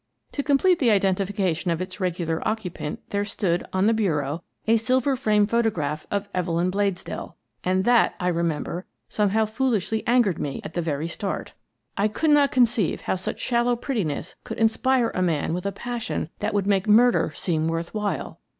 To 0.31 0.41
complete 0.41 0.79
the 0.79 0.89
identification 0.89 1.69
of 1.69 1.79
its 1.79 1.99
regular 1.99 2.41
oc 2.47 2.61
cupant, 2.61 2.97
there 3.11 3.23
stood, 3.23 3.63
on 3.71 3.85
the 3.85 3.93
bureau, 3.93 4.41
a 4.65 4.77
silver 4.77 5.15
framed 5.15 5.51
photograph 5.51 6.07
of 6.09 6.27
Evelyn 6.33 6.71
Bladesdell, 6.71 7.35
and 7.63 7.85
that, 7.85 8.15
I 8.19 8.29
re 8.29 8.41
member, 8.41 8.87
somehow 9.09 9.45
foolishly 9.45 10.01
angered 10.07 10.39
me 10.39 10.59
at 10.63 10.73
the 10.73 10.81
very 10.81 11.07
start. 11.07 11.53
I 11.97 12.07
could 12.07 12.31
not 12.31 12.49
conceive 12.51 13.01
how 13.01 13.13
such 13.15 13.39
shallow 13.39 13.75
pret 13.75 13.99
tiness 13.99 14.33
could 14.43 14.57
inspire 14.57 15.11
a 15.13 15.21
man 15.21 15.53
with 15.53 15.67
a 15.67 15.71
passion 15.71 16.31
that 16.39 16.55
would 16.55 16.65
make 16.65 16.87
murder 16.87 17.31
seem 17.35 17.67
worth 17.67 17.93
while! 17.93 18.39